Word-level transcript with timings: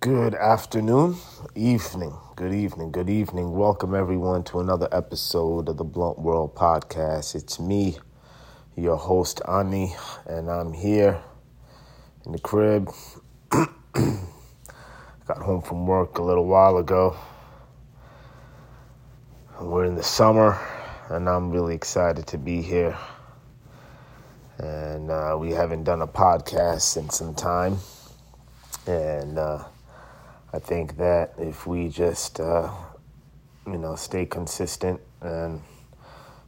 Good 0.00 0.36
afternoon, 0.36 1.16
evening, 1.56 2.16
good 2.36 2.54
evening, 2.54 2.92
good 2.92 3.10
evening. 3.10 3.50
Welcome 3.50 3.96
everyone 3.96 4.44
to 4.44 4.60
another 4.60 4.86
episode 4.92 5.68
of 5.68 5.76
the 5.76 5.82
Blunt 5.82 6.20
World 6.20 6.54
Podcast. 6.54 7.34
It's 7.34 7.58
me, 7.58 7.98
your 8.76 8.94
host 8.94 9.42
Ani, 9.48 9.96
and 10.24 10.48
I'm 10.48 10.72
here 10.72 11.20
in 12.24 12.30
the 12.30 12.38
crib. 12.38 12.92
Got 13.50 13.72
home 15.38 15.62
from 15.62 15.84
work 15.84 16.18
a 16.18 16.22
little 16.22 16.46
while 16.46 16.76
ago. 16.76 17.16
We're 19.60 19.86
in 19.86 19.96
the 19.96 20.04
summer, 20.04 20.60
and 21.08 21.28
I'm 21.28 21.50
really 21.50 21.74
excited 21.74 22.24
to 22.28 22.38
be 22.38 22.62
here. 22.62 22.96
And 24.58 25.10
uh, 25.10 25.36
we 25.40 25.50
haven't 25.50 25.82
done 25.82 26.02
a 26.02 26.06
podcast 26.06 26.96
in 26.96 27.10
some 27.10 27.34
time. 27.34 27.78
And 28.86 29.40
uh, 29.40 29.64
I 30.50 30.58
think 30.58 30.96
that 30.96 31.34
if 31.36 31.66
we 31.66 31.90
just, 31.90 32.40
uh, 32.40 32.72
you 33.66 33.76
know, 33.76 33.96
stay 33.96 34.24
consistent 34.24 34.98
and 35.20 35.60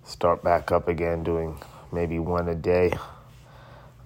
start 0.04 0.42
back 0.42 0.72
up 0.72 0.88
again 0.88 1.22
doing 1.22 1.60
maybe 1.92 2.18
one 2.18 2.48
a 2.48 2.55
day, 2.55 2.92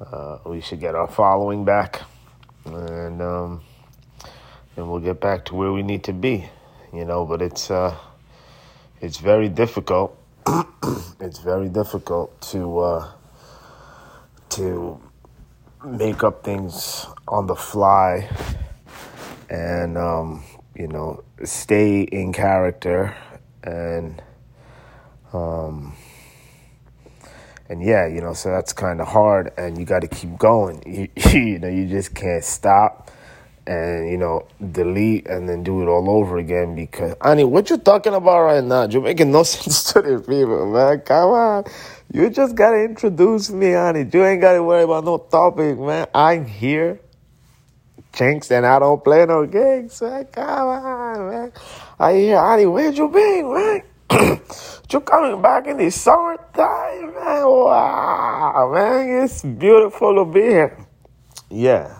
uh, 0.00 0.38
we 0.46 0.60
should 0.60 0.80
get 0.80 0.96
our 0.96 1.06
following 1.06 1.64
back. 1.64 2.02
And, 2.64 3.22
um, 3.22 3.60
and 4.76 4.90
we'll 4.90 4.98
get 4.98 5.20
back 5.20 5.44
to 5.46 5.54
where 5.54 5.72
we 5.72 5.84
need 5.84 6.02
to 6.04 6.12
be, 6.12 6.48
you 6.92 7.04
know, 7.04 7.24
but 7.24 7.40
it's, 7.40 7.70
uh, 7.70 7.96
it's 9.00 9.18
very 9.18 9.48
difficult. 9.48 10.18
it's 11.20 11.38
very 11.38 11.68
difficult 11.68 12.40
to, 12.50 12.78
uh, 12.80 13.12
to 14.48 15.00
make 15.84 16.24
up 16.24 16.42
things 16.42 17.06
on 17.28 17.46
the 17.46 17.54
fly 17.54 18.28
and 19.50 19.98
um, 19.98 20.42
you 20.74 20.88
know 20.88 21.22
stay 21.44 22.02
in 22.02 22.32
character 22.32 23.16
and 23.62 24.22
um, 25.32 25.94
and 27.68 27.82
yeah 27.82 28.06
you 28.06 28.20
know 28.20 28.32
so 28.34 28.50
that's 28.50 28.72
kind 28.72 29.00
of 29.00 29.08
hard 29.08 29.52
and 29.56 29.78
you 29.78 29.84
got 29.84 30.00
to 30.00 30.08
keep 30.08 30.36
going 30.38 30.82
you, 30.86 31.08
you 31.32 31.58
know 31.58 31.68
you 31.68 31.86
just 31.86 32.14
can't 32.14 32.44
stop 32.44 33.10
and 33.66 34.10
you 34.10 34.18
know 34.18 34.46
delete 34.72 35.26
and 35.26 35.48
then 35.48 35.62
do 35.62 35.82
it 35.82 35.86
all 35.86 36.10
over 36.10 36.38
again 36.38 36.74
because 36.74 37.14
Ani, 37.22 37.44
what 37.44 37.70
you 37.70 37.78
talking 37.78 38.14
about 38.14 38.42
right 38.44 38.62
now? 38.64 38.86
You're 38.86 39.02
making 39.02 39.32
no 39.32 39.42
sense 39.44 39.92
to 39.92 40.02
the 40.02 40.18
people, 40.20 40.66
man. 40.72 41.00
Come 41.00 41.30
on, 41.30 41.64
you 42.12 42.28
just 42.30 42.54
gotta 42.54 42.82
introduce 42.84 43.50
me, 43.50 43.74
Ani. 43.74 44.08
You 44.12 44.24
ain't 44.24 44.40
gotta 44.40 44.62
worry 44.62 44.82
about 44.84 45.04
no 45.04 45.18
topic, 45.18 45.78
man. 45.78 46.06
I'm 46.14 46.44
here, 46.44 47.00
Jenx, 48.14 48.50
and 48.50 48.64
I 48.64 48.78
don't 48.78 49.02
play 49.02 49.26
no 49.26 49.44
gigs, 49.46 50.00
man. 50.00 50.24
Come 50.26 50.68
on, 50.68 51.30
man. 51.30 51.52
I 51.98 52.12
hear 52.14 52.38
Ani, 52.38 52.66
where'd 52.66 52.96
you 52.96 53.08
been, 53.08 53.52
man? 53.52 53.82
you 54.90 55.00
coming 55.00 55.42
back 55.42 55.66
in 55.66 55.76
the 55.78 55.90
summertime, 55.90 57.14
man? 57.14 57.46
Wow, 57.46 58.70
man, 58.72 59.24
it's 59.24 59.42
beautiful 59.42 60.14
to 60.14 60.24
be 60.24 60.42
here. 60.42 60.86
Yeah. 61.50 61.98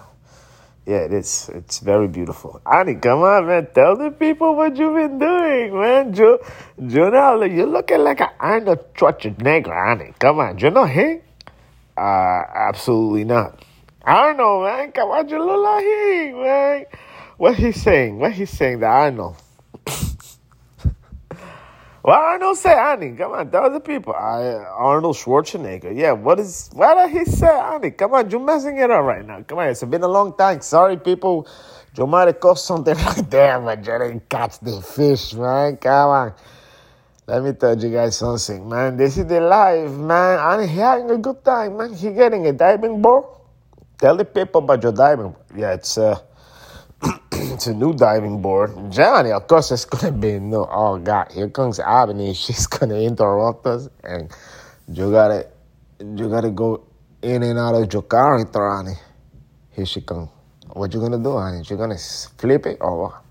Yeah, 0.86 1.08
it 1.08 1.14
is. 1.14 1.50
It's 1.54 1.78
very 1.80 2.08
beautiful. 2.08 2.60
Ani, 2.70 2.96
come 2.96 3.22
on, 3.22 3.46
man. 3.46 3.68
Tell 3.74 3.96
the 3.96 4.10
people 4.10 4.54
what 4.54 4.76
you've 4.76 4.94
been 4.94 5.18
doing, 5.18 5.80
man. 5.80 6.12
Ju- 6.12 6.38
Junel, 6.78 7.56
you're 7.56 7.66
looking 7.66 8.00
like 8.04 8.20
an 8.20 8.28
Arnold 8.38 8.92
Schwarzenegger, 8.94 9.72
Ani. 9.74 10.12
Come 10.18 10.40
on. 10.40 10.58
You 10.58 10.70
know 10.70 10.84
him? 10.84 11.22
Uh, 11.96 12.42
absolutely 12.54 13.24
not. 13.24 13.64
I 14.06 14.26
don't 14.26 14.36
know, 14.36 14.62
man. 14.62 14.92
Come 14.92 15.10
on, 15.10 15.28
you 15.28 15.38
look 15.38 15.62
like 15.64 15.84
him, 15.84 16.42
man. 16.42 16.84
What 17.38 17.56
he's 17.56 17.82
saying? 17.82 18.18
What 18.18 18.32
he's 18.32 18.50
saying 18.50 18.80
that 18.80 18.90
I 18.90 19.10
know. 19.10 19.36
Well, 22.04 22.20
Arnold 22.20 22.58
say, 22.58 22.74
Ani, 22.74 23.16
come 23.16 23.32
on, 23.32 23.50
tell 23.50 23.70
the 23.70 23.80
people. 23.80 24.12
I, 24.12 24.62
Arnold 24.76 25.16
Schwarzenegger. 25.16 25.96
Yeah, 25.96 26.12
what 26.12 26.38
is, 26.38 26.68
what 26.74 26.96
did 26.96 27.16
he 27.16 27.24
say, 27.24 27.48
Ani? 27.48 27.92
Come 27.92 28.12
on, 28.12 28.30
you're 28.30 28.40
messing 28.40 28.76
it 28.76 28.90
up 28.90 29.04
right 29.04 29.26
now. 29.26 29.40
Come 29.40 29.60
on, 29.60 29.68
it's 29.68 29.82
been 29.84 30.02
a 30.02 30.08
long 30.08 30.36
time. 30.36 30.60
Sorry, 30.60 30.98
people. 30.98 31.48
You 31.96 32.06
might 32.06 32.26
have 32.26 32.40
caught 32.40 32.58
something 32.58 32.94
like 33.06 33.30
that, 33.30 33.64
but 33.64 33.78
you 33.78 33.98
didn't 33.98 34.28
catch 34.28 34.60
the 34.60 34.82
fish, 34.82 35.32
man. 35.32 35.78
Come 35.78 36.10
on. 36.10 36.34
Let 37.26 37.42
me 37.42 37.52
tell 37.52 37.78
you 37.78 37.90
guys 37.90 38.18
something, 38.18 38.68
man. 38.68 38.98
This 38.98 39.16
is 39.16 39.24
the 39.24 39.40
life, 39.40 39.90
man. 39.92 40.38
And 40.40 40.68
he 40.68 40.76
having 40.76 41.10
a 41.10 41.16
good 41.16 41.42
time, 41.42 41.78
man. 41.78 41.94
He 41.94 42.10
getting 42.12 42.46
a 42.46 42.52
diving 42.52 43.00
board. 43.00 43.24
Tell 43.98 44.16
the 44.16 44.24
people 44.24 44.64
about 44.64 44.82
your 44.82 44.92
diving. 44.92 45.34
Yeah, 45.56 45.74
it's, 45.74 45.98
uh, 45.98 46.18
it's 47.32 47.66
a 47.68 47.74
new 47.74 47.94
diving 47.94 48.42
board. 48.42 48.92
Johnny, 48.92 49.32
of 49.32 49.46
course, 49.48 49.70
it's 49.72 49.84
gonna 49.86 50.12
be 50.12 50.38
no. 50.38 50.68
Oh 50.70 50.98
God, 50.98 51.32
here 51.32 51.48
comes 51.50 51.80
Ebony. 51.80 52.34
She's 52.44 52.66
gonna 52.66 53.00
interrupt 53.00 53.66
us, 53.66 53.88
and 54.04 54.30
you 54.88 55.10
gotta, 55.10 55.48
you 56.00 56.28
gotta 56.28 56.50
go 56.50 56.84
in 57.22 57.42
and 57.42 57.58
out 57.58 57.74
of 57.74 57.92
your 57.92 58.02
character, 58.02 58.70
honey. 58.70 58.94
Here 59.72 59.86
she 59.86 60.00
comes. 60.02 60.28
What 60.72 60.92
you 60.94 61.00
gonna 61.00 61.18
do, 61.22 61.38
honey? 61.38 61.62
You 61.68 61.76
gonna 61.76 61.98
flip 62.38 62.66
it 62.66 62.78
or 62.80 63.02
what? 63.02 63.22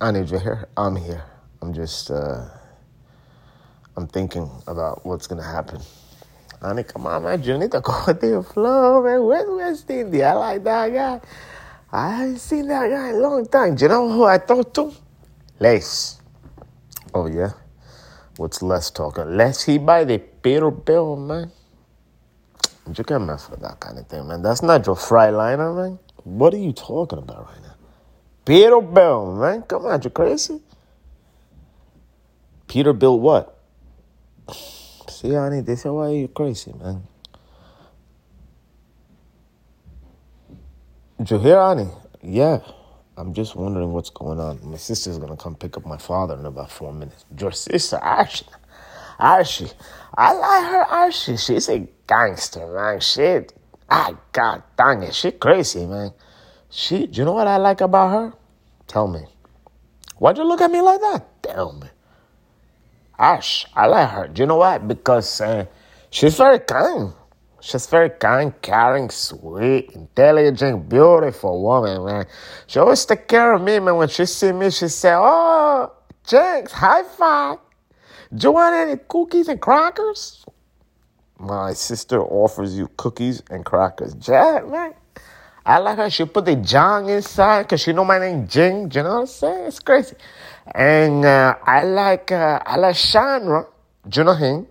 I 0.00 0.12
need 0.12 0.30
you 0.30 0.38
here. 0.38 0.68
I'm 0.76 0.96
here. 0.96 1.24
I'm 1.62 1.74
just, 1.74 2.10
uh, 2.10 2.46
I'm 3.96 4.06
thinking 4.08 4.50
about 4.66 5.06
what's 5.06 5.26
gonna 5.26 5.42
happen. 5.44 5.80
To 7.70 7.80
go 7.80 8.02
with 8.06 8.20
the 8.20 8.42
flow, 8.42 9.02
man. 9.02 9.22
Where's 9.24 9.48
West 9.48 9.90
India? 9.90 10.30
I 10.30 10.32
like 10.32 10.64
that 10.64 10.92
guy. 10.92 11.20
I 11.92 12.10
haven't 12.10 12.38
seen 12.38 12.66
that 12.68 12.90
guy 12.90 13.10
in 13.10 13.14
a 13.14 13.18
long 13.18 13.46
time. 13.46 13.76
Do 13.76 13.84
you 13.84 13.88
know 13.88 14.10
who 14.10 14.24
I 14.24 14.38
talked 14.38 14.74
to? 14.74 14.92
Les. 15.60 16.20
Oh, 17.14 17.26
yeah? 17.26 17.52
What's 18.36 18.62
Les 18.62 18.90
talking? 18.90 19.36
Les, 19.36 19.62
he 19.62 19.78
buy 19.78 20.04
the 20.04 20.18
Peterbilt, 20.18 21.18
man. 21.18 21.52
You 22.94 23.04
can't 23.04 23.24
mess 23.26 23.48
with 23.48 23.60
that 23.60 23.80
kind 23.80 23.98
of 23.98 24.06
thing, 24.08 24.26
man. 24.26 24.42
That's 24.42 24.62
not 24.62 24.86
your 24.86 24.96
Freightliner, 24.96 25.74
man. 25.76 25.98
What 26.24 26.52
are 26.52 26.58
you 26.58 26.72
talking 26.72 27.18
about 27.18 27.46
right 27.46 27.62
now? 27.62 27.74
Peter 28.44 28.70
Peterbilt, 28.72 29.40
man. 29.40 29.62
Come 29.62 29.86
on, 29.86 30.02
you 30.02 30.10
crazy? 30.10 30.60
Peter 32.66 32.92
Peterbilt 32.92 33.20
what? 33.20 33.56
See, 35.08 35.32
honey, 35.32 35.60
this 35.60 35.80
is 35.80 35.86
why 35.86 36.10
you're 36.10 36.28
crazy, 36.28 36.72
man. 36.72 37.02
Did 41.18 41.30
you 41.30 41.38
hear, 41.38 41.60
honey? 41.60 41.88
Yeah. 42.22 42.60
I'm 43.16 43.32
just 43.32 43.56
wondering 43.56 43.92
what's 43.92 44.10
going 44.10 44.38
on. 44.38 44.60
My 44.62 44.76
sister's 44.76 45.18
gonna 45.18 45.36
come 45.36 45.54
pick 45.54 45.76
up 45.76 45.86
my 45.86 45.96
father 45.96 46.34
in 46.34 46.44
about 46.44 46.70
four 46.70 46.92
minutes. 46.92 47.24
Your 47.38 47.52
sister, 47.52 47.96
Archie. 47.96 48.46
Archie. 49.18 49.70
I 50.14 50.32
like 50.34 50.70
her, 50.70 50.82
Archie. 50.82 51.36
She's 51.38 51.68
a 51.70 51.88
gangster, 52.06 52.66
man. 52.66 53.00
Shit. 53.00 53.54
Ah, 53.88 54.18
god 54.32 54.62
dang 54.76 55.02
it. 55.04 55.14
She 55.14 55.30
crazy, 55.30 55.86
man. 55.86 56.12
She, 56.68 57.06
do 57.06 57.20
you 57.20 57.24
know 57.24 57.32
what 57.32 57.46
I 57.46 57.56
like 57.56 57.80
about 57.80 58.10
her? 58.10 58.32
Tell 58.86 59.08
me. 59.08 59.24
Why'd 60.18 60.36
you 60.36 60.44
look 60.44 60.60
at 60.60 60.70
me 60.70 60.82
like 60.82 61.00
that? 61.00 61.42
Tell 61.42 61.72
me. 61.72 61.88
Ash, 63.18 63.66
I 63.74 63.86
like 63.86 64.10
her. 64.10 64.28
Do 64.28 64.42
you 64.42 64.46
know 64.46 64.56
why? 64.56 64.78
Because 64.78 65.40
uh, 65.40 65.66
she's 66.10 66.36
very 66.36 66.58
kind. 66.60 67.12
She's 67.60 67.86
very 67.86 68.10
kind, 68.10 68.52
caring, 68.62 69.10
sweet, 69.10 69.90
intelligent, 69.92 70.88
beautiful 70.88 71.62
woman, 71.62 72.04
man. 72.04 72.26
She 72.66 72.78
always 72.78 73.04
take 73.04 73.26
care 73.26 73.54
of 73.54 73.62
me, 73.62 73.78
man. 73.78 73.96
When 73.96 74.08
she 74.08 74.26
see 74.26 74.52
me, 74.52 74.70
she 74.70 74.88
say, 74.88 75.12
"Oh, 75.14 75.92
Jenx, 76.24 76.72
high 76.72 77.02
five. 77.02 77.58
Do 78.34 78.48
you 78.48 78.52
want 78.52 78.74
any 78.74 79.00
cookies 79.08 79.48
and 79.48 79.60
crackers?" 79.60 80.44
My 81.38 81.72
sister 81.72 82.20
offers 82.22 82.76
you 82.76 82.88
cookies 82.96 83.42
and 83.50 83.64
crackers. 83.64 84.14
Jack, 84.14 84.68
man. 84.68 84.94
I 85.66 85.78
like 85.78 85.98
her. 85.98 86.08
She 86.08 86.24
put 86.24 86.44
the 86.44 86.54
Jang 86.54 87.08
inside 87.08 87.64
because 87.64 87.80
she 87.80 87.92
know 87.92 88.04
my 88.04 88.20
name 88.20 88.46
Jing. 88.46 88.88
You 88.94 89.02
know 89.02 89.14
what 89.14 89.20
I'm 89.22 89.26
saying? 89.26 89.66
It's 89.66 89.80
crazy. 89.80 90.14
And 90.72 91.24
uh, 91.24 91.56
I 91.60 91.82
like 91.82 92.30
uh, 92.30 92.60
I 92.64 92.76
like 92.76 92.94
Chandra. 92.94 93.66
Do 94.08 94.20
you 94.20 94.24
know 94.24 94.34
him? 94.34 94.68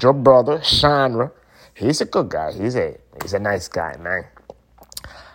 Your 0.00 0.12
brother, 0.12 0.60
Chandra. 0.60 1.32
He's 1.74 2.00
a 2.00 2.04
good 2.04 2.28
guy. 2.28 2.52
He's 2.52 2.76
a 2.76 2.96
he's 3.20 3.34
a 3.34 3.40
nice 3.40 3.66
guy, 3.66 3.96
man. 3.96 4.24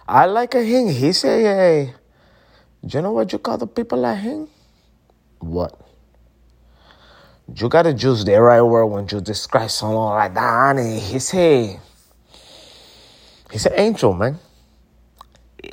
I 0.07 0.27
like 0.27 0.53
him. 0.53 0.87
He's 0.87 1.25
a, 1.25 1.43
a 1.43 1.93
do 2.85 2.97
you 2.97 3.01
know 3.01 3.11
what 3.11 3.33
you 3.33 3.39
call 3.39 3.57
the 3.57 3.67
people 3.67 3.99
like 3.99 4.19
him? 4.19 4.47
What? 5.39 5.77
You 7.53 7.67
gotta 7.67 7.91
use 7.91 8.23
the 8.23 8.39
right 8.41 8.61
word 8.61 8.85
when 8.85 9.07
you 9.11 9.19
describe 9.19 9.71
someone 9.71 10.15
like 10.15 10.33
that, 10.35 10.39
honey. 10.39 11.01
He's 11.01 11.33
a 11.33 11.79
he's 13.51 13.65
an 13.65 13.73
angel, 13.75 14.13
man. 14.13 14.39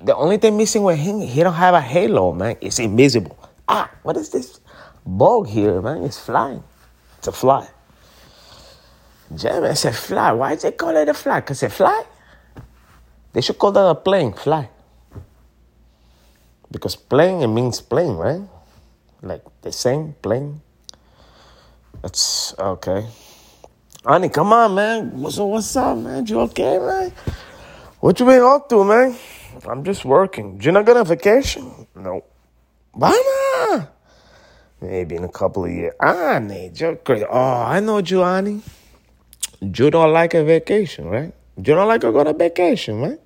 The 0.00 0.14
only 0.14 0.38
thing 0.38 0.56
missing 0.56 0.82
with 0.82 0.98
him, 0.98 1.20
he 1.20 1.42
don't 1.42 1.54
have 1.54 1.74
a 1.74 1.80
halo, 1.80 2.32
man. 2.32 2.56
It's 2.60 2.78
invisible. 2.78 3.36
Ah, 3.68 3.90
what 4.02 4.16
is 4.16 4.30
this 4.30 4.60
bug 5.04 5.48
here, 5.48 5.82
man? 5.82 6.04
It's 6.04 6.18
flying. 6.18 6.62
It's 7.18 7.28
a 7.28 7.32
fly. 7.32 7.68
It's 9.30 9.84
a 9.84 9.92
fly. 9.92 10.32
Why 10.32 10.52
is 10.52 10.62
they 10.62 10.72
call 10.72 10.96
it 10.96 11.08
a 11.08 11.14
fly? 11.14 11.40
Cause 11.40 11.62
it 11.62 11.72
fly? 11.72 12.04
They 13.32 13.40
should 13.40 13.58
call 13.58 13.72
that 13.72 13.86
a 13.86 13.94
plane, 13.94 14.32
fly. 14.34 14.68
Because 16.70 16.96
plane, 16.96 17.42
it 17.42 17.48
means 17.48 17.80
plane, 17.80 18.14
right? 18.16 18.42
Like 19.22 19.42
the 19.62 19.72
same 19.72 20.14
plane. 20.20 20.60
That's 22.02 22.54
okay. 22.58 23.06
Honey, 24.04 24.28
come 24.28 24.52
on, 24.52 24.74
man. 24.74 25.30
So 25.30 25.46
what's 25.46 25.76
up, 25.76 25.96
man? 25.96 26.26
You 26.26 26.40
okay, 26.40 26.78
man? 26.78 27.12
What 28.00 28.18
you 28.18 28.26
been 28.26 28.42
up 28.42 28.68
to, 28.68 28.84
man? 28.84 29.16
I'm 29.68 29.84
just 29.84 30.04
working. 30.04 30.60
You're 30.60 30.72
not 30.72 30.86
going 30.86 30.98
to 30.98 31.04
vacation? 31.04 31.86
No. 31.94 32.24
Why? 32.92 33.86
Maybe 34.80 35.14
in 35.16 35.24
a 35.24 35.28
couple 35.28 35.64
of 35.64 35.70
years. 35.70 35.94
Ah, 36.00 36.38
Nate, 36.38 36.80
you're 36.80 36.96
crazy. 36.96 37.24
Oh, 37.24 37.62
I 37.62 37.80
know 37.80 38.02
Giovanni. 38.02 38.60
You 39.60 39.90
don't 39.90 40.12
like 40.12 40.34
a 40.34 40.42
vacation, 40.42 41.06
right? 41.06 41.32
You 41.56 41.74
don't 41.74 41.86
like 41.86 42.00
to 42.00 42.10
go 42.10 42.20
on 42.20 42.36
vacation, 42.36 43.00
right? 43.00 43.20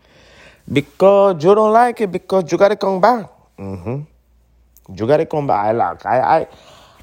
Because 0.71 1.43
you 1.43 1.55
don't 1.55 1.73
like 1.73 2.01
it 2.03 2.13
because 2.13 2.53
you 2.53 2.59
gotta 2.59 2.77
come 2.77 3.01
back. 3.01 3.31
Mm-hmm. 3.59 4.03
You 4.95 5.07
gotta 5.07 5.25
come 5.25 5.47
back. 5.47 5.65
I 5.67 5.73
like 5.73 6.05
I 6.05 6.19
I 6.21 6.47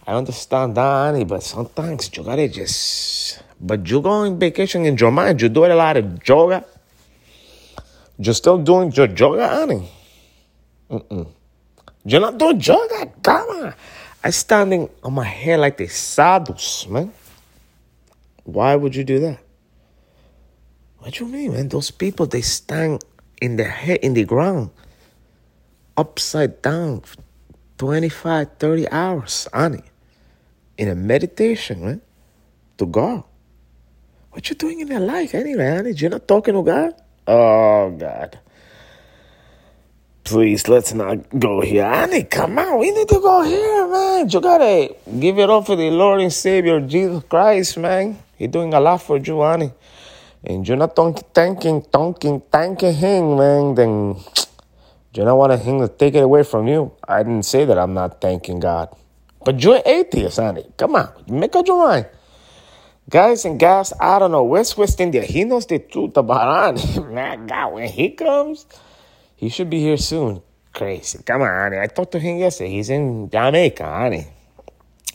I 0.06 0.14
understand 0.14 0.76
that, 0.76 0.84
honey, 0.84 1.24
but 1.24 1.42
sometimes 1.42 2.12
you 2.16 2.24
gotta 2.24 2.48
just 2.48 3.42
but 3.60 3.90
you 3.90 4.02
go 4.02 4.10
on 4.10 4.38
vacation 4.38 4.86
in 4.86 4.98
your 4.98 5.12
mind, 5.12 5.42
you 5.42 5.50
do 5.50 5.66
a 5.66 5.74
lot 5.74 5.98
of 5.98 6.28
yoga. 6.28 6.66
You're 8.18 8.34
still 8.34 8.60
doing 8.60 8.92
your 8.92 9.08
yoga, 9.08 9.48
honey. 9.48 9.90
Mm-mm. 10.90 11.28
You're 12.06 12.22
not 12.22 12.38
doing 12.38 12.62
yoga, 12.62 13.12
come 13.22 13.50
on. 13.50 13.74
I 14.24 14.30
standing 14.30 14.90
on 15.04 15.14
my 15.14 15.26
head 15.26 15.60
like 15.60 15.78
the 15.78 15.88
sadhus, 15.88 16.88
man. 16.88 17.12
Why 18.44 18.76
would 18.76 18.96
you 18.96 19.04
do 19.04 19.20
that? 19.20 19.40
What 21.00 21.14
do 21.14 21.26
you 21.26 21.32
mean, 21.32 21.54
man? 21.54 21.68
Those 21.70 21.92
people 21.92 22.26
they 22.26 22.42
stand 22.42 23.04
in 23.42 23.58
the 23.58 23.66
head 23.66 24.00
in 24.02 24.14
the 24.14 24.24
ground, 24.24 24.70
upside 25.98 26.62
down, 26.62 27.04
25, 27.78 28.48
30 28.60 28.90
hours, 28.90 29.48
honey, 29.54 29.84
in 30.78 30.88
a 30.88 30.96
meditation, 30.96 31.84
man, 31.84 32.02
to 32.78 32.86
God. 32.86 33.24
What 34.32 34.50
you 34.50 34.56
doing 34.56 34.80
in 34.80 34.88
your 34.88 35.02
life 35.02 35.36
anyway, 35.36 35.76
honey? 35.76 35.92
You're 35.92 36.12
not 36.12 36.28
talking 36.28 36.54
to 36.54 36.64
God? 36.64 36.94
Oh 37.28 37.92
God. 37.92 38.40
Please, 40.24 40.70
let's 40.70 40.94
not 40.94 41.20
go 41.38 41.62
here. 41.62 41.84
Ani, 41.84 42.24
come 42.24 42.58
on. 42.58 42.80
We 42.80 42.92
need 42.92 43.10
to 43.10 43.20
go 43.20 43.44
here, 43.44 43.88
man. 43.88 44.30
You 44.30 44.40
gotta 44.40 44.96
give 45.20 45.38
it 45.38 45.50
up 45.50 45.66
for 45.66 45.76
the 45.76 45.92
Lord 45.92 46.22
and 46.22 46.32
Savior 46.32 46.80
Jesus 46.80 47.24
Christ, 47.30 47.78
man. 47.78 48.18
He's 48.38 48.50
doing 48.50 48.74
a 48.74 48.80
lot 48.80 49.02
for 49.02 49.18
you, 49.18 49.44
Ani. 49.44 49.72
And 50.44 50.68
you're 50.68 50.78
not 50.78 50.96
thanking, 50.96 51.82
thanking, 51.84 52.42
thanking 52.52 52.94
Him, 52.94 53.38
man. 53.38 53.76
Then 53.76 54.16
you 55.14 55.26
don't 55.26 55.38
want 55.38 55.62
Him 55.62 55.80
to 55.80 55.88
take 55.90 56.16
it 56.16 56.24
away 56.24 56.44
from 56.44 56.68
you. 56.68 56.94
I 57.08 57.24
didn't 57.24 57.44
say 57.46 57.66
that 57.66 57.78
I'm 57.78 57.94
not 57.94 58.22
thanking 58.22 58.60
God. 58.60 58.90
But 59.44 59.62
you're 59.64 59.82
atheist, 59.86 60.40
Ani. 60.40 60.66
Come 60.78 60.96
on. 60.96 61.12
Make 61.28 61.56
up 61.56 61.68
your 61.68 61.86
mind. 61.86 62.08
Guys 63.10 63.44
and 63.46 63.60
gals, 63.60 63.94
I 64.00 64.18
don't 64.20 64.32
know. 64.32 64.44
West 64.44 64.78
West 64.78 65.00
India, 65.00 65.24
he 65.24 65.44
knows 65.44 65.66
the 65.66 65.80
truth 65.80 66.16
about 66.16 66.70
Ani. 66.70 67.00
Man, 67.14 67.48
God, 67.48 67.74
when 67.74 67.90
he 67.90 68.12
comes, 68.12 68.66
he 69.36 69.50
should 69.50 69.70
be 69.70 69.80
here 69.80 69.98
soon. 69.98 70.42
Crazy. 70.74 71.20
Come 71.24 71.42
on, 71.42 71.50
honey. 71.50 71.80
I 71.80 71.88
talked 71.88 72.14
to 72.14 72.20
him 72.20 72.38
yesterday. 72.38 72.72
He's 72.72 72.90
in 72.90 73.30
Jamaica, 73.30 73.86
honey. 73.86 74.28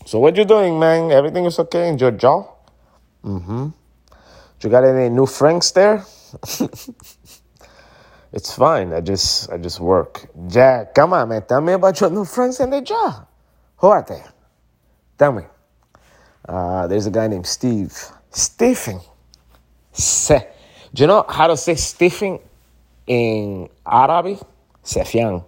So 0.06 0.20
what 0.20 0.37
you 0.37 0.44
doing, 0.44 0.79
man? 0.79 1.11
Everything 1.11 1.44
is 1.44 1.58
okay 1.58 1.88
in 1.88 1.99
your 1.99 2.12
jaw? 2.12 2.46
Mm-hmm. 3.25 3.69
You 4.62 4.70
got 4.70 4.85
any 4.85 5.08
new 5.08 5.26
friends 5.26 5.73
there? 5.73 6.05
it's 8.32 8.55
fine. 8.55 8.93
I 8.93 9.00
just 9.00 9.50
I 9.50 9.58
just 9.58 9.81
work. 9.81 10.31
Jack, 10.46 10.94
come 10.94 11.12
on, 11.12 11.29
man. 11.29 11.43
Tell 11.46 11.61
me 11.61 11.73
about 11.73 12.00
your 12.00 12.11
new 12.11 12.25
friends 12.25 12.61
in 12.61 12.70
the 12.70 12.81
jaw. 12.81 13.26
Who 13.79 13.87
are 13.88 14.05
they? 14.06 14.23
Tell 15.19 15.32
me. 15.32 15.43
Uh, 16.49 16.87
there's 16.87 17.06
a 17.06 17.11
guy 17.11 17.29
named 17.29 17.47
Steve. 17.47 17.95
Stephen. 18.31 19.00
Se. 19.93 20.49
Do 20.95 21.03
you 21.03 21.06
know 21.06 21.25
how 21.29 21.47
to 21.47 21.56
say 21.56 21.75
Stephen 21.75 22.41
in 23.06 23.69
Arabic, 23.87 24.39
Sefian. 24.85 25.45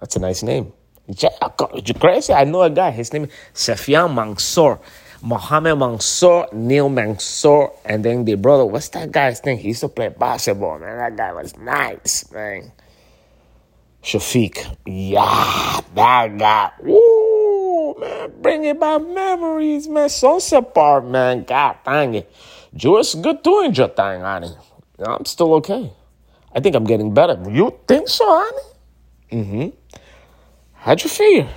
That's 0.00 0.16
a 0.16 0.20
nice 0.20 0.42
name. 0.42 0.72
You 1.06 1.94
crazy? 2.00 2.32
I 2.32 2.44
know 2.44 2.62
a 2.62 2.70
guy. 2.70 2.90
His 2.90 3.12
name 3.12 3.24
is 3.24 3.30
Sefian 3.52 4.14
Mansour. 4.14 4.80
Mohammed 5.22 5.78
Mansour, 5.78 6.48
Neil 6.52 6.90
Mansour, 6.90 7.70
and 7.86 8.04
then 8.04 8.26
the 8.26 8.34
brother, 8.34 8.66
what's 8.66 8.88
that 8.90 9.10
guy's 9.10 9.42
name? 9.46 9.56
He 9.56 9.68
used 9.68 9.80
to 9.80 9.88
play 9.88 10.08
basketball, 10.08 10.78
man. 10.78 10.98
That 10.98 11.16
guy 11.16 11.32
was 11.32 11.56
nice, 11.56 12.30
man. 12.30 12.70
Shafiq. 14.02 14.76
Yeah, 14.84 15.80
that 15.94 16.36
guy. 16.36 16.72
Woo, 16.82 17.23
man. 17.98 18.32
Bringing 18.40 18.78
back 18.78 19.02
memories, 19.02 19.88
man. 19.88 20.08
Sunset 20.08 20.74
Park, 20.74 21.04
man. 21.04 21.44
God 21.44 21.76
dang 21.84 22.14
it. 22.14 22.30
Was 22.82 23.14
good 23.14 23.42
doing 23.42 23.74
your 23.74 23.88
thing, 23.88 24.20
honey. 24.20 24.50
I'm 24.98 25.24
still 25.24 25.54
okay. 25.54 25.92
I 26.52 26.60
think 26.60 26.74
I'm 26.76 26.84
getting 26.84 27.14
better. 27.14 27.38
You 27.50 27.78
think 27.86 28.08
so, 28.08 28.24
honey? 28.26 28.68
Mm-hmm. 29.32 29.98
How'd 30.74 31.02
you 31.02 31.10
feel? 31.10 31.48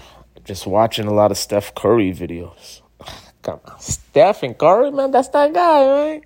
Just 0.44 0.66
watching 0.66 1.06
a 1.06 1.14
lot 1.14 1.32
of 1.32 1.38
Steph 1.38 1.76
Curry 1.76 2.14
videos. 2.14 2.82
Come 3.42 3.60
on. 3.66 3.80
Stephen 3.80 4.54
Curry, 4.54 4.92
man, 4.92 5.12
that's 5.12 5.30
that 5.30 5.54
guy, 5.54 5.86
right? 5.86 6.24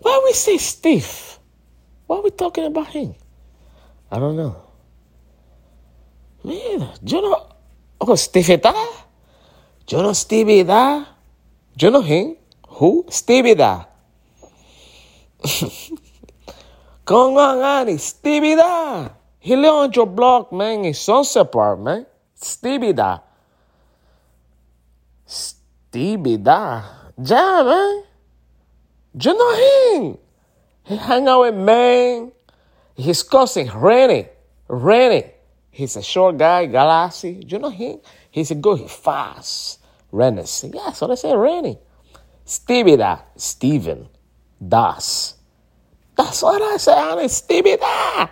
Why 0.00 0.20
we 0.24 0.32
say 0.32 0.58
Steve? 0.58 1.38
Why 2.06 2.16
are 2.16 2.22
we 2.22 2.30
talking 2.30 2.64
about 2.64 2.88
him? 2.88 3.14
I 4.10 4.18
don't 4.18 4.36
know. 4.36 4.60
Man, 6.44 6.90
you 7.06 7.22
know? 7.22 7.48
Oh, 8.00 8.14
Steve 8.16 8.60
da? 8.60 8.74
Yo 9.88 10.02
no 10.02 10.12
Stevie 10.12 10.64
da? 10.64 11.04
Yo 11.76 11.90
no 11.90 12.00
him? 12.02 12.36
Who? 12.68 13.04
Stevie 13.08 13.54
da. 13.54 13.84
Come 17.04 17.36
on, 17.36 17.58
Ani. 17.62 17.98
Stevie 17.98 18.56
da. 18.56 19.08
He 19.38 19.56
live 19.56 19.72
on 19.72 19.92
your 19.92 20.06
block, 20.06 20.52
man, 20.52 20.84
in 20.84 20.94
Sunset 20.94 21.50
Park, 21.50 21.80
man. 21.80 22.06
Stevie 22.34 22.92
da. 22.92 23.18
Stevie 25.26 26.36
da. 26.38 26.82
Yeah, 27.18 27.62
man. 27.64 28.04
You 29.20 29.34
know 29.34 29.52
him. 29.54 30.18
He 30.84 30.96
hang 30.96 31.28
out 31.28 31.40
with 31.40 31.54
man. 31.54 32.32
His 32.96 33.22
cousin, 33.22 33.70
Rennie. 33.74 34.28
Rennie. 34.68 35.24
He's 35.70 35.96
a 35.96 36.02
short 36.02 36.38
guy, 36.38 36.66
Galassi. 36.66 37.50
You 37.50 37.58
know 37.58 37.70
him? 37.70 37.98
He's 38.32 38.48
said, 38.48 38.60
go 38.60 38.76
fast. 38.88 39.78
Rennie. 40.10 40.44
Yeah, 40.72 40.92
so 40.92 41.06
they 41.06 41.16
say 41.16 41.36
Rennie. 41.36 41.78
Stevie 42.44 42.96
da. 42.96 43.18
Steven. 43.36 44.08
Das. 44.66 45.34
That's 46.16 46.42
what 46.42 46.60
I 46.60 46.78
say, 46.78 46.94
honey. 46.94 47.28
Stevie 47.28 47.76
da. 47.76 48.28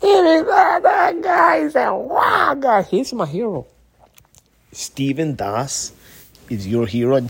That 0.00 1.20
guy 1.22 1.56
is 1.56 1.74
a 1.74 1.94
wow 1.94 2.54
guy. 2.54 2.82
He's 2.82 3.12
my 3.12 3.26
hero. 3.26 3.66
Steven 4.70 5.34
Das 5.34 5.92
is 6.48 6.66
your 6.66 6.86
hero. 6.86 7.20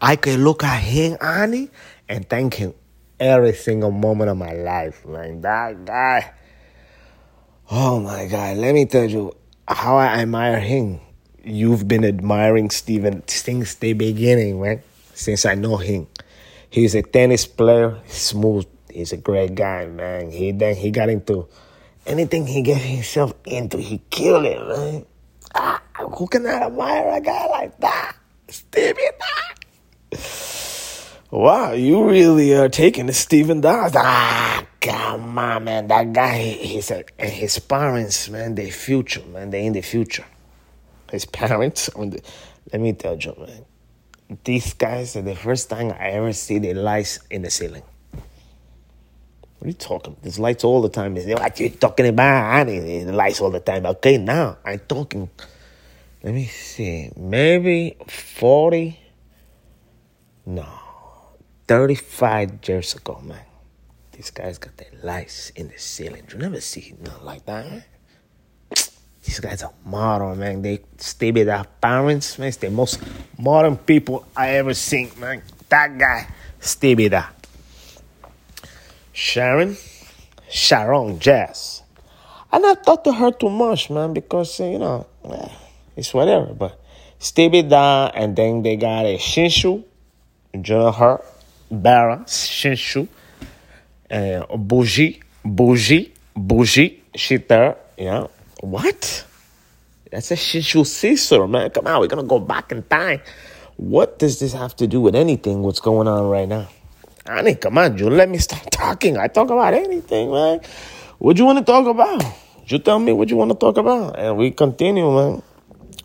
I 0.00 0.16
can 0.16 0.44
look 0.44 0.62
at 0.62 0.80
him, 0.80 1.18
honey, 1.20 1.70
and 2.08 2.28
thank 2.28 2.54
him 2.54 2.74
every 3.18 3.54
single 3.54 3.90
moment 3.90 4.30
of 4.30 4.36
my 4.36 4.52
life, 4.52 5.04
man. 5.06 5.40
That 5.40 5.84
guy. 5.84 6.32
Oh 7.70 8.00
my 8.00 8.26
God. 8.26 8.56
Let 8.56 8.74
me 8.74 8.84
tell 8.84 9.06
you 9.06 9.32
how 9.68 9.96
I 9.96 10.26
admire 10.26 10.58
him. 10.58 10.98
You've 11.44 11.86
been 11.86 12.04
admiring 12.04 12.70
Steven 12.70 13.22
since 13.28 13.76
the 13.76 13.92
beginning, 13.92 14.60
man. 14.60 14.82
Since 15.14 15.46
I 15.46 15.54
know 15.54 15.76
him. 15.76 16.08
He's 16.68 16.96
a 16.96 17.02
tennis 17.02 17.46
player, 17.46 17.98
smooth. 18.06 18.66
He's 18.90 19.12
a 19.12 19.16
great 19.16 19.54
guy, 19.54 19.86
man. 19.86 20.30
He 20.32 20.50
then 20.50 20.74
he 20.74 20.90
got 20.90 21.10
into 21.10 21.46
anything 22.06 22.46
he 22.46 22.62
get 22.62 22.82
himself 22.82 23.34
into, 23.44 23.78
he 23.78 24.02
killed 24.10 24.46
it, 24.46 24.58
man. 24.66 25.06
Ah, 25.54 25.80
who 26.10 26.26
can 26.26 26.46
I 26.46 26.66
admire 26.66 27.08
a 27.10 27.20
guy 27.20 27.46
like 27.46 27.78
that? 27.78 28.16
Stevie. 28.48 29.14
Wow, 31.30 31.72
you 31.72 32.08
really 32.08 32.52
are 32.54 32.68
taking 32.68 33.06
the 33.06 33.12
Steven 33.12 33.60
Das. 33.60 33.94
Ah, 33.94 34.66
come 34.80 35.38
on, 35.38 35.64
man. 35.64 35.88
That 35.88 36.12
guy, 36.12 36.38
he's 36.38 36.90
a, 36.90 37.04
and 37.18 37.30
his 37.30 37.58
parents, 37.58 38.28
man, 38.28 38.54
they 38.54 38.70
future, 38.70 39.24
man. 39.26 39.50
They 39.50 39.66
in 39.66 39.72
the 39.72 39.82
future. 39.82 40.26
His 41.10 41.24
parents, 41.24 41.90
let 41.96 42.80
me 42.80 42.92
tell 42.92 43.16
you, 43.16 43.34
man 43.38 43.64
these 44.44 44.74
guys 44.74 45.16
are 45.16 45.22
the 45.22 45.34
first 45.34 45.68
time 45.68 45.90
I 45.98 46.10
ever 46.10 46.32
see 46.32 46.58
the 46.58 46.74
lights 46.74 47.18
in 47.30 47.42
the 47.42 47.50
ceiling. 47.50 47.82
What 49.58 49.66
are 49.66 49.68
you 49.68 49.74
talking? 49.74 50.16
There's 50.22 50.38
lights 50.38 50.64
all 50.64 50.80
the 50.80 50.88
time. 50.88 51.14
What 51.16 51.60
you 51.60 51.70
talking 51.70 52.06
about? 52.06 52.54
I 52.54 52.64
need 52.64 53.04
the 53.04 53.12
lights 53.12 53.40
all 53.40 53.50
the 53.50 53.60
time. 53.60 53.84
Okay, 53.86 54.16
now 54.18 54.58
I'm 54.64 54.78
talking. 54.78 55.28
Let 56.22 56.34
me 56.34 56.46
see. 56.46 57.10
Maybe 57.16 57.96
40. 58.06 58.98
No. 60.46 60.66
35 61.66 62.68
years 62.68 62.94
ago, 62.94 63.20
man. 63.22 63.49
This 64.20 64.32
guy's 64.32 64.58
got 64.58 64.76
the 64.76 64.84
lights 65.02 65.48
in 65.56 65.68
the 65.68 65.78
ceiling. 65.78 66.24
You 66.30 66.36
never 66.36 66.60
see 66.60 66.92
nothing 67.00 67.24
like 67.24 67.46
that, 67.46 67.64
man. 67.64 67.84
These 69.24 69.40
guys 69.40 69.62
are 69.62 69.72
modern, 69.82 70.38
man. 70.38 70.60
They 70.60 70.80
stay 70.98 71.32
with 71.32 71.46
their 71.46 71.64
parents, 71.80 72.38
man. 72.38 72.48
It's 72.48 72.58
the 72.58 72.68
most 72.68 73.00
modern 73.38 73.78
people 73.78 74.26
I 74.36 74.56
ever 74.60 74.74
seen, 74.74 75.10
man. 75.18 75.40
That 75.70 75.96
guy, 75.96 76.28
stay 76.60 76.94
with 76.94 77.12
that. 77.12 77.34
Sharon, 79.14 79.78
Sharon 80.50 81.18
Jazz. 81.18 81.82
I 82.52 82.58
not 82.58 82.84
talk 82.84 83.02
to 83.04 83.14
her 83.14 83.30
too 83.30 83.48
much, 83.48 83.88
man, 83.88 84.12
because 84.12 84.60
you 84.60 84.80
know, 84.80 85.06
eh, 85.24 85.48
it's 85.96 86.12
whatever. 86.12 86.52
But 86.52 86.78
with 87.38 87.70
that, 87.70 88.12
and 88.14 88.36
then 88.36 88.62
they 88.62 88.76
got 88.76 89.06
a 89.06 89.16
Shinshu, 89.16 89.82
Jonah 90.60 91.20
Barra, 91.70 92.18
Shinshu, 92.26 93.08
uh, 94.10 94.56
Bougie, 94.56 95.20
Bougie, 95.44 96.12
Bougie, 96.34 97.02
Shitter, 97.14 97.76
yeah. 97.96 98.26
What? 98.60 99.24
That's 100.10 100.30
a 100.30 100.34
Shinshu 100.34 100.86
Caesar, 100.86 101.46
man. 101.46 101.70
Come 101.70 101.86
on, 101.86 102.00
we're 102.00 102.08
gonna 102.08 102.24
go 102.24 102.40
back 102.40 102.72
in 102.72 102.82
time. 102.82 103.20
What 103.76 104.18
does 104.18 104.40
this 104.40 104.52
have 104.52 104.74
to 104.76 104.86
do 104.86 105.00
with 105.00 105.14
anything? 105.14 105.62
What's 105.62 105.80
going 105.80 106.08
on 106.08 106.28
right 106.28 106.48
now? 106.48 106.68
Honey, 107.26 107.54
come 107.54 107.78
on, 107.78 107.96
you 107.96 108.10
let 108.10 108.28
me 108.28 108.38
start 108.38 108.68
talking. 108.72 109.16
I 109.16 109.28
talk 109.28 109.50
about 109.50 109.72
anything, 109.74 110.32
man. 110.32 110.60
What 111.18 111.36
do 111.36 111.42
you 111.42 111.46
want 111.46 111.58
to 111.58 111.64
talk 111.64 111.86
about? 111.86 112.24
You 112.66 112.78
tell 112.78 112.98
me 112.98 113.12
what 113.12 113.28
you 113.30 113.36
want 113.36 113.52
to 113.52 113.56
talk 113.56 113.76
about, 113.76 114.18
and 114.18 114.36
we 114.36 114.50
continue, 114.50 115.10
man. 115.10 115.42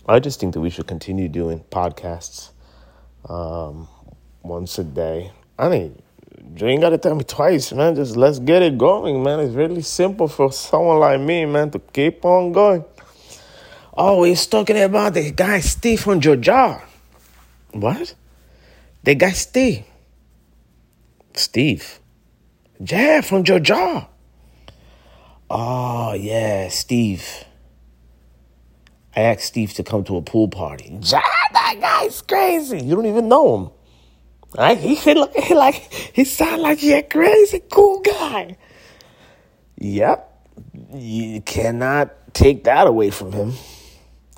I 0.07 0.19
just 0.19 0.39
think 0.39 0.53
that 0.53 0.61
we 0.61 0.69
should 0.69 0.87
continue 0.87 1.27
doing 1.27 1.63
podcasts 1.71 2.51
um, 3.27 3.87
once 4.43 4.77
a 4.77 4.83
day. 4.83 5.31
I 5.57 5.69
you 6.37 6.67
ain't 6.67 6.81
got 6.81 6.89
to 6.89 6.97
tell 6.97 7.15
me 7.15 7.23
twice, 7.23 7.71
man. 7.73 7.95
Just 7.95 8.15
let's 8.15 8.39
get 8.39 8.61
it 8.61 8.77
going, 8.77 9.23
man. 9.23 9.39
It's 9.39 9.53
really 9.53 9.81
simple 9.81 10.27
for 10.27 10.51
someone 10.51 10.99
like 10.99 11.19
me, 11.19 11.45
man, 11.45 11.71
to 11.71 11.79
keep 11.79 12.23
on 12.25 12.51
going. 12.51 12.85
Oh, 13.97 14.23
he's 14.23 14.45
talking 14.47 14.77
about 14.81 15.13
the 15.13 15.31
guy 15.31 15.59
Steve 15.61 16.01
from 16.01 16.19
Georgia. 16.19 16.81
What? 17.71 18.15
The 19.03 19.15
guy 19.15 19.31
Steve. 19.31 19.85
Steve. 21.33 21.99
Yeah, 22.79 23.21
from 23.21 23.43
Georgia. 23.43 24.07
Oh, 25.49 26.13
yeah, 26.13 26.69
Steve. 26.69 27.45
I 29.15 29.21
asked 29.21 29.45
Steve 29.45 29.73
to 29.75 29.83
come 29.83 30.03
to 30.05 30.17
a 30.17 30.21
pool 30.21 30.49
party. 30.49 30.99
Ja, 31.01 31.21
that 31.53 31.77
guy's 31.79 32.21
crazy. 32.21 32.83
You 32.83 32.95
don't 32.95 33.05
even 33.05 33.29
know 33.29 33.57
him. 33.57 33.69
Right? 34.57 34.77
He, 34.77 34.95
he 34.95 35.13
look 35.13 35.33
like 35.49 35.75
he 36.13 36.23
sound 36.23 36.61
like 36.61 36.79
he 36.79 36.93
a 36.93 37.03
crazy 37.03 37.61
cool 37.69 38.01
guy. 38.01 38.57
Yep. 39.77 40.31
You 40.93 41.41
cannot 41.41 42.33
take 42.33 42.63
that 42.63 42.87
away 42.87 43.09
from 43.09 43.33
him. 43.33 43.53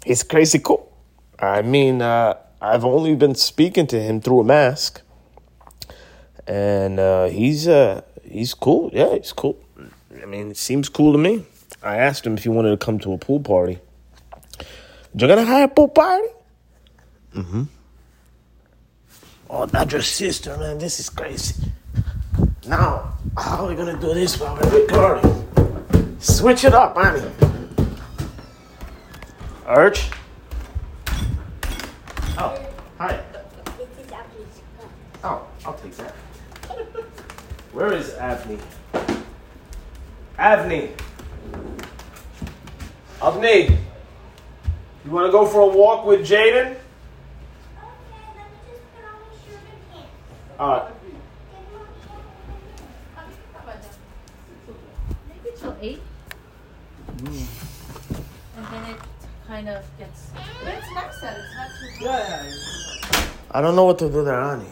He's 0.03 0.23
crazy 0.23 0.59
cool. 0.59 0.91
I 1.39 1.61
mean, 1.61 2.01
uh, 2.01 2.35
I've 2.61 2.85
only 2.85 3.15
been 3.15 3.35
speaking 3.35 3.85
to 3.87 4.01
him 4.01 4.21
through 4.21 4.39
a 4.39 4.43
mask, 4.43 5.01
and 6.47 6.99
uh, 6.99 7.25
he's 7.25 7.67
uh, 7.67 8.01
he's 8.23 8.53
cool. 8.55 8.89
Yeah, 8.93 9.15
he's 9.15 9.33
cool. 9.33 9.59
I 10.21 10.25
mean, 10.25 10.51
it 10.51 10.57
seems 10.57 10.89
cool 10.89 11.11
to 11.11 11.19
me. 11.19 11.45
I 11.83 11.97
asked 11.97 12.25
him 12.25 12.33
if 12.35 12.43
he 12.43 12.49
wanted 12.49 12.71
to 12.71 12.77
come 12.77 12.97
to 12.99 13.13
a 13.13 13.17
pool 13.19 13.39
party. 13.39 13.79
You're 15.13 15.29
gonna 15.29 15.45
have 15.45 15.69
a 15.69 15.73
pool 15.73 15.89
party? 15.89 16.27
Mm-hmm. 17.35 17.63
Oh, 19.49 19.65
that's 19.65 19.93
your 19.93 20.01
sister, 20.01 20.57
man. 20.57 20.77
This 20.77 20.99
is 20.99 21.09
crazy. 21.09 21.71
Now, 22.67 23.13
how 23.37 23.63
are 23.63 23.69
we 23.69 23.75
gonna 23.75 23.97
do 23.97 24.13
this 24.13 24.37
while 24.39 24.57
we're 24.57 24.81
recording? 24.81 26.17
Switch 26.19 26.65
it 26.65 26.73
up, 26.73 26.97
honey. 26.97 27.23
Urge? 29.67 30.09
Oh, 32.37 32.59
hi. 32.97 33.21
Oh, 35.23 35.47
I'll 35.65 35.73
take 35.75 35.95
that. 35.95 36.13
Where 37.71 37.93
is 37.93 38.09
Avni? 38.11 38.59
Avni. 40.37 40.91
Avni. 43.19 43.77
You 45.05 45.11
want 45.11 45.25
to 45.25 45.31
go 45.31 45.45
for 45.45 45.61
a 45.61 45.67
walk 45.67 46.05
with 46.05 46.27
Jaden? 46.27 46.75
All 50.59 50.69
right. 50.69 50.93
Maybe 55.29 55.55
till 55.55 55.77
eight. 55.81 56.01
And 57.19 58.65
then 58.71 58.85
it 58.89 58.97
kind 59.45 59.69
of 59.69 59.85
gets. 59.99 60.31
But 60.63 60.73
it's 60.73 60.91
nice 60.93 61.23
out. 61.23 61.37
It's 61.37 61.55
not 61.55 61.69
too. 61.79 62.03
Yeah. 62.03 62.51
I 63.51 63.61
don't 63.61 63.75
know 63.75 63.85
what 63.85 63.99
to 63.99 64.09
do 64.09 64.23
there, 64.23 64.41
honey. 64.41 64.65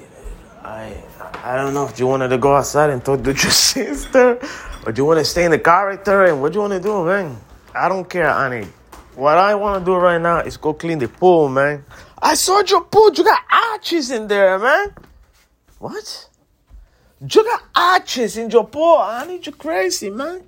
I 0.63 1.03
I 1.43 1.55
don't 1.55 1.75
know 1.75 1.85
if 1.85 1.99
you 1.99 2.07
wanted 2.07 2.29
to 2.29 2.39
go 2.39 2.55
outside 2.55 2.89
and 2.89 3.05
talk 3.05 3.21
to 3.23 3.29
your 3.29 3.37
sister, 3.51 4.39
or 4.85 4.91
do 4.91 5.01
you 5.01 5.05
want 5.05 5.19
to 5.19 5.25
stay 5.25 5.45
in 5.45 5.51
the 5.51 5.59
car 5.59 5.87
right 5.89 6.03
there? 6.03 6.25
And 6.25 6.41
what 6.41 6.51
do 6.51 6.57
you 6.57 6.61
want 6.61 6.73
to 6.73 6.79
do, 6.79 7.05
man? 7.05 7.37
I 7.75 7.87
don't 7.87 8.09
care, 8.09 8.31
honey. 8.31 8.67
What 9.13 9.37
I 9.37 9.53
want 9.53 9.85
to 9.85 9.85
do 9.85 9.95
right 9.95 10.19
now 10.19 10.39
is 10.39 10.57
go 10.57 10.73
clean 10.73 10.97
the 10.97 11.07
pool, 11.07 11.47
man. 11.47 11.85
I 12.19 12.33
saw 12.33 12.63
your 12.63 12.81
pool. 12.81 13.13
You 13.13 13.23
got 13.23 13.41
arches 13.51 14.09
in 14.09 14.27
there, 14.27 14.57
man. 14.57 14.93
What? 15.79 16.29
You 17.21 17.43
got 17.43 17.63
arches 17.75 18.37
in 18.37 18.49
your 18.49 18.67
pool, 18.67 18.97
honey. 18.97 19.39
You 19.41 19.51
crazy, 19.51 20.09
man. 20.09 20.43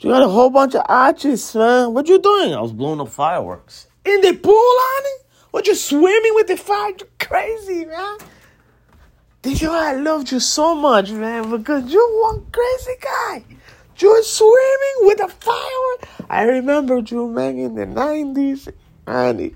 You 0.00 0.10
got 0.10 0.22
a 0.22 0.28
whole 0.28 0.50
bunch 0.50 0.74
of 0.74 0.82
arches, 0.86 1.54
man. 1.54 1.92
What 1.92 2.08
you 2.08 2.20
doing? 2.20 2.54
I 2.54 2.60
was 2.60 2.72
blowing 2.72 3.00
up 3.00 3.08
fireworks. 3.08 3.88
In 4.04 4.20
the 4.20 4.34
pool, 4.34 4.54
honey? 4.54 5.24
What, 5.50 5.66
you 5.66 5.74
swimming 5.74 6.34
with 6.34 6.46
the 6.46 6.56
fire? 6.56 6.90
You 6.90 7.06
crazy, 7.18 7.84
man. 7.84 8.18
Did 9.42 9.60
you 9.60 9.70
I 9.70 9.94
loved 9.94 10.30
you 10.30 10.40
so 10.40 10.74
much, 10.74 11.10
man, 11.10 11.50
because 11.50 11.92
you 11.92 12.20
one 12.22 12.46
crazy 12.52 12.94
guy. 13.00 13.44
You 13.98 14.10
were 14.10 14.22
swimming 14.22 14.98
with 15.00 15.20
a 15.20 15.28
firework. 15.28 16.30
I 16.30 16.42
remember 16.42 16.98
you, 16.98 17.28
man, 17.28 17.58
in 17.58 17.74
the 17.74 17.86
90s. 17.86 18.72
Honey, 19.06 19.54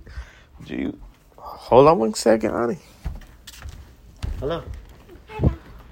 you... 0.66 0.98
Hold 1.36 1.88
on 1.88 1.98
one 1.98 2.14
second, 2.14 2.50
honey. 2.50 2.78
Hello. 4.40 4.62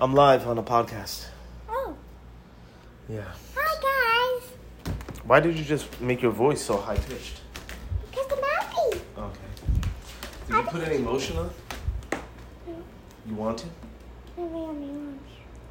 I'm 0.00 0.14
live 0.14 0.46
on 0.46 0.56
a 0.56 0.62
podcast. 0.62 1.26
Oh, 1.68 1.94
Yeah. 3.08 3.24
hi 3.54 4.40
guys. 4.88 4.92
Why 5.24 5.40
did 5.40 5.58
you 5.58 5.64
just 5.64 6.00
make 6.00 6.22
your 6.22 6.32
voice 6.32 6.62
so 6.62 6.76
high 6.78 6.96
pitched? 6.96 7.40
Because 8.10 8.26
I'm 8.32 8.42
happy. 8.42 9.00
Okay. 9.18 9.80
Did 10.46 10.56
you 10.56 10.62
put 10.62 10.82
any 10.84 10.98
lotion 10.98 11.36
on? 11.36 11.50
No. 12.12 12.18
Hmm? 12.66 12.80
You 13.28 13.34
want 13.34 13.58
to? 13.58 13.66
Not 14.38 14.50
really 14.50 14.64
on 14.64 14.80
my 14.80 14.86
arms. 14.86 15.20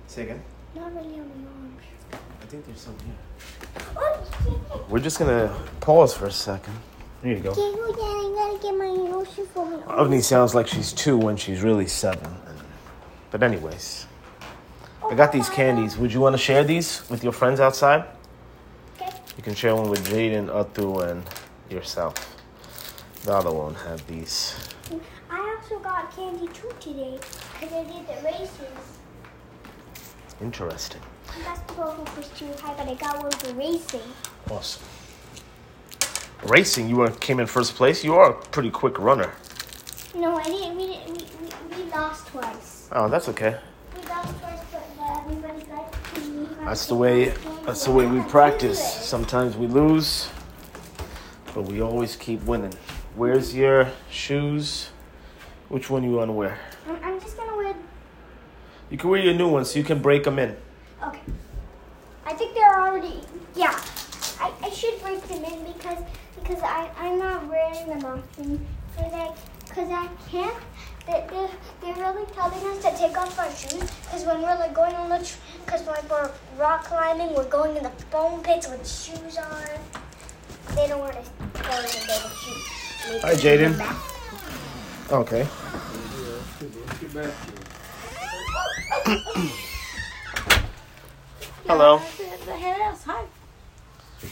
Say 0.08 0.24
again. 0.24 0.44
Not 0.76 0.94
really 0.94 1.20
on 1.20 1.28
my 1.44 1.50
arms. 1.52 1.84
I 2.42 2.46
think 2.46 2.66
there's 2.68 2.82
some 2.82 2.96
here. 3.06 3.84
Oh. 3.98 4.86
We're 4.90 5.00
just 5.00 5.18
gonna 5.18 5.52
pause 5.80 6.14
for 6.14 6.28
a 6.28 6.32
second. 6.32 6.76
Here 7.24 7.34
you 7.36 7.40
go. 7.40 7.54
Can 7.56 7.64
you 7.64 7.88
get, 7.96 8.04
I 8.04 8.32
gotta 8.36 8.60
get 8.62 8.78
my 8.78 8.86
lotion 9.12 9.48
for 9.48 9.66
me. 9.66 9.78
Avni 9.88 10.24
sounds 10.24 10.54
like 10.54 10.68
she's 10.68 10.94
two 10.94 11.18
when 11.18 11.36
she's 11.36 11.62
really 11.64 11.88
seven. 11.88 12.36
But 13.32 13.44
anyways, 13.44 14.08
I 15.10 15.16
got 15.16 15.32
these 15.32 15.50
candies. 15.50 15.98
Would 15.98 16.14
you 16.14 16.20
want 16.20 16.34
to 16.34 16.38
share 16.38 16.64
these 16.64 17.10
with 17.10 17.24
your 17.24 17.34
friends 17.34 17.60
outside? 17.60 18.06
Okay. 18.96 19.12
You 19.38 19.44
can 19.44 19.56
share 19.56 19.76
one 19.76 19.90
with 19.90 20.08
Jaden, 20.08 20.48
Atu, 20.48 21.10
and 21.10 21.24
yourself. 21.70 22.14
The 23.24 23.34
other 23.34 23.52
one 23.52 23.76
have 23.76 24.06
these. 24.08 24.56
I 25.30 25.58
also 25.58 25.80
got 25.80 26.16
candy 26.16 26.48
too 26.48 26.72
today 26.80 27.20
because 27.54 27.74
I 27.74 27.84
did 27.84 28.08
the 28.08 28.24
races. 28.24 29.00
Interesting. 30.42 31.02
Basketball 31.44 31.92
hoop 31.92 32.18
was 32.18 32.28
too 32.30 32.48
high, 32.62 32.74
but 32.76 32.88
I 32.88 32.94
got 32.96 33.22
one 33.22 33.32
for 33.32 33.54
racing. 33.54 34.14
Awesome. 34.50 34.84
Racing, 36.44 36.88
you 36.88 36.96
were, 36.98 37.10
came 37.10 37.40
in 37.40 37.46
first 37.46 37.76
place. 37.76 38.04
You 38.04 38.16
are 38.16 38.32
a 38.32 38.34
pretty 38.34 38.70
quick 38.72 38.98
runner. 38.98 39.34
No, 40.16 40.38
I 40.38 40.44
didn't. 40.44 40.78
We, 40.78 40.88
didn't, 40.88 41.08
we, 41.10 41.78
we, 41.78 41.84
we 41.84 41.92
lost 41.92 42.28
twice. 42.28 42.88
Oh, 42.94 43.10
that's 43.10 43.28
okay. 43.30 43.58
We 43.96 44.08
lost 44.08 44.40
twice, 44.40 44.60
but, 44.72 44.98
but 44.98 45.18
everybody 45.20 45.66
got 45.66 45.92
to 46.16 46.20
That's 46.70 46.86
the 46.86 46.94
way. 46.94 47.34
That's 47.66 47.86
the 47.86 47.92
way 47.92 48.06
we 48.06 48.22
practice. 48.30 48.80
Sometimes 48.80 49.58
we 49.58 49.66
lose, 49.66 50.30
but 51.56 51.64
we 51.64 51.82
always 51.82 52.16
keep 52.16 52.44
winning. 52.44 52.76
Where's 53.16 53.56
your 53.56 53.90
shoes? 54.12 54.90
Which 55.70 55.90
one 55.90 56.04
you 56.04 56.12
want 56.12 56.28
to 56.28 56.34
wear? 56.34 56.60
I'm, 56.88 57.04
I'm 57.04 57.20
just 57.20 57.38
gonna 57.38 57.58
wear. 57.58 57.74
You 58.92 59.00
can 59.00 59.10
wear 59.10 59.20
your 59.20 59.34
new 59.34 59.48
ones, 59.48 59.72
so 59.72 59.80
you 59.80 59.84
can 59.84 60.00
break 60.00 60.24
them 60.26 60.38
in. 60.38 60.56
Okay. 61.04 61.22
I 62.24 62.34
think 62.36 62.54
they're 62.54 62.80
already. 62.80 63.20
Yeah. 63.56 63.76
I, 64.40 64.54
I 64.62 64.70
should 64.70 65.02
break 65.02 65.24
them 65.24 65.44
in 65.44 65.74
because 65.74 66.04
because 66.36 66.62
I 66.62 66.92
I'm 67.00 67.18
not 67.18 67.48
wearing 67.48 67.88
them 67.88 68.06
often 68.06 68.64
I 68.96 69.34
because 69.68 69.90
I 69.90 70.08
can't 70.30 70.64
they, 71.10 71.26
they, 71.30 71.48
they're 71.82 71.96
really 71.96 72.26
telling 72.34 72.66
us 72.68 72.78
to 72.84 72.92
take 72.96 73.18
off 73.18 73.38
our 73.40 73.52
shoes 73.52 73.90
because 74.04 74.26
when 74.26 74.42
we're 74.42 74.58
like 74.58 74.74
going 74.74 74.96
on 74.96 75.10
the, 75.10 75.30
because 75.66 75.86
like 75.88 76.10
we're 76.10 76.32
rock 76.58 76.86
climbing, 76.86 77.34
we're 77.34 77.50
going 77.50 77.76
in 77.76 77.84
the 77.84 77.90
foam 78.12 78.42
pits 78.44 78.70
with 78.70 78.88
shoes 78.88 79.38
on. 79.38 79.66
They 80.76 80.88
don't 80.88 81.00
want 81.00 81.16
us 81.16 81.28
going 81.54 81.66
in 81.66 82.08
there 82.08 82.22
with 82.24 82.38
shoes. 82.38 82.68
Hi, 83.24 83.34
Jaden. 83.34 83.74
Okay. 85.12 85.46
Hello. 91.66 92.00
The, 92.18 92.24
the 92.46 92.54
hairs. 92.54 93.04
Hi. 93.04 93.26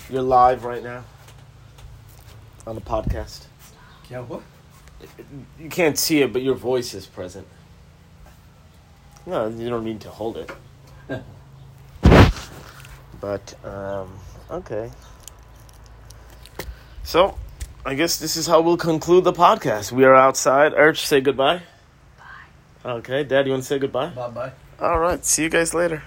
You're 0.10 0.22
live 0.22 0.64
right 0.64 0.84
now 0.84 1.04
on 2.68 2.76
the 2.76 2.82
podcast. 2.82 3.48
Yeah, 4.10 4.22
what? 4.22 4.44
You 5.60 5.70
can't 5.70 5.98
see 5.98 6.22
it, 6.22 6.34
but 6.34 6.42
your 6.42 6.56
voice 6.56 6.94
is 6.94 7.06
present. 7.06 7.48
No, 9.26 9.48
you 9.48 9.70
don't 9.70 9.84
need 9.84 10.02
to 10.02 10.10
hold 10.10 10.38
it. 10.38 10.52
but 13.22 13.66
um, 13.66 14.10
okay. 14.50 14.90
So, 17.04 17.38
I 17.86 17.94
guess 17.94 18.18
this 18.18 18.36
is 18.36 18.48
how 18.48 18.62
we'll 18.62 18.78
conclude 18.78 19.24
the 19.24 19.34
podcast. 19.34 19.92
We 19.92 20.04
are 20.06 20.16
outside. 20.16 20.74
Arch, 20.74 21.06
say 21.06 21.22
goodbye. 21.22 21.62
Bye. 22.18 22.92
Okay, 22.92 23.24
Dad, 23.24 23.46
you 23.46 23.52
want 23.52 23.64
to 23.64 23.68
say 23.68 23.80
goodbye? 23.80 24.10
Bye 24.10 24.30
bye. 24.30 24.52
All 24.80 25.00
right. 25.00 25.24
See 25.26 25.44
you 25.44 25.50
guys 25.50 25.74
later. 25.74 26.04